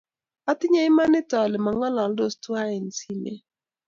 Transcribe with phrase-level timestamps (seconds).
[0.51, 3.41] Atinye imanit ale mangalaldos tuwai eng simet